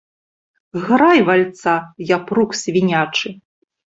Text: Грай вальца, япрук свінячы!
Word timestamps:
Грай 0.85 1.19
вальца, 1.27 1.73
япрук 2.15 2.57
свінячы! 2.61 3.29